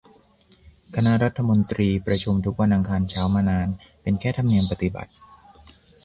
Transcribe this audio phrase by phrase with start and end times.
[0.95, 3.67] คณะรัฐมนตรี ประชุมทุกวันอังคารเช้ามานาน
[4.01, 5.11] เป็นแค่ธรรมเนียมปฏิบัติ